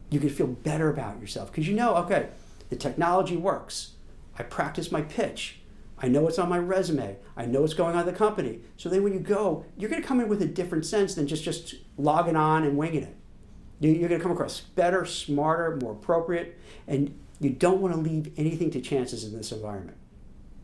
You 0.09 0.19
can 0.19 0.29
feel 0.29 0.47
better 0.47 0.89
about 0.89 1.19
yourself 1.21 1.51
because 1.51 1.67
you 1.67 1.75
know, 1.75 1.95
okay, 1.97 2.29
the 2.69 2.75
technology 2.75 3.37
works. 3.37 3.91
I 4.37 4.43
practice 4.43 4.91
my 4.91 5.01
pitch. 5.01 5.59
I 6.01 6.07
know 6.07 6.21
what's 6.21 6.39
on 6.39 6.49
my 6.49 6.57
resume. 6.57 7.17
I 7.37 7.45
know 7.45 7.61
what's 7.61 7.73
going 7.73 7.95
on 7.95 8.01
in 8.01 8.07
the 8.07 8.17
company. 8.17 8.61
So 8.77 8.89
then 8.89 9.03
when 9.03 9.13
you 9.13 9.19
go, 9.19 9.65
you're 9.77 9.89
going 9.89 10.01
to 10.01 10.07
come 10.07 10.19
in 10.19 10.27
with 10.27 10.41
a 10.41 10.47
different 10.47 10.85
sense 10.85 11.13
than 11.13 11.27
just, 11.27 11.43
just 11.43 11.75
logging 11.97 12.35
on 12.35 12.63
and 12.63 12.77
winging 12.77 13.03
it. 13.03 13.15
You're 13.79 14.09
going 14.09 14.19
to 14.19 14.23
come 14.23 14.31
across 14.31 14.61
better, 14.61 15.05
smarter, 15.05 15.77
more 15.81 15.93
appropriate, 15.93 16.59
and 16.87 17.17
you 17.39 17.49
don't 17.49 17.81
want 17.81 17.93
to 17.93 17.99
leave 17.99 18.31
anything 18.37 18.71
to 18.71 18.81
chances 18.81 19.23
in 19.23 19.35
this 19.35 19.51
environment. 19.51 19.97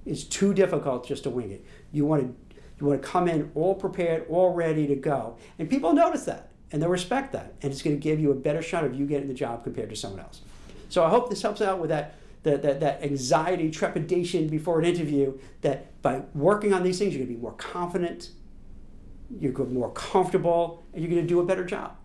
It's 0.06 0.24
too 0.24 0.54
difficult 0.54 1.08
just 1.08 1.24
to 1.24 1.30
wing 1.30 1.52
it. 1.52 1.66
You 1.92 2.06
want 2.06 2.24
to 2.24 2.58
you 2.80 2.86
want 2.86 3.02
to 3.02 3.08
come 3.08 3.28
in 3.28 3.52
all 3.56 3.74
prepared, 3.74 4.28
all 4.30 4.54
ready 4.54 4.86
to 4.86 4.96
go, 4.96 5.38
and 5.58 5.68
people 5.68 5.94
notice 5.94 6.26
that 6.26 6.52
and 6.72 6.82
they 6.82 6.88
respect 6.88 7.32
that, 7.34 7.54
and 7.62 7.72
it's 7.72 7.82
going 7.82 7.96
to 7.96 8.02
give 8.02 8.20
you 8.20 8.32
a 8.32 8.36
better 8.36 8.62
shot 8.62 8.84
of 8.84 8.94
you 8.94 9.06
getting 9.06 9.28
the 9.28 9.34
job 9.34 9.64
compared 9.64 9.90
to 9.90 9.96
someone 9.96 10.20
else. 10.20 10.42
So 10.90 11.04
I 11.04 11.10
hope 11.10 11.30
this 11.30 11.42
helps 11.42 11.62
out 11.62 11.80
with 11.80 11.90
that. 11.90 12.16
That, 12.48 12.62
that, 12.62 12.80
that 12.80 13.04
anxiety, 13.04 13.70
trepidation 13.70 14.48
before 14.48 14.80
an 14.80 14.86
interview, 14.86 15.38
that 15.64 16.02
by 16.02 16.22
working 16.34 16.74
on 16.74 16.82
these 16.82 16.98
things, 16.98 17.14
you're 17.14 17.26
going 17.26 17.36
to 17.36 17.36
be 17.36 17.42
more 17.42 17.52
confident, 17.52 18.30
you're 19.38 19.52
gonna 19.52 19.68
be 19.68 19.76
more 19.76 19.92
comfortable, 19.92 20.86
and 20.94 21.04
you're 21.04 21.12
going 21.12 21.22
to 21.22 21.28
do 21.28 21.42
a 21.42 21.46
better 21.46 21.66
job. 21.66 21.98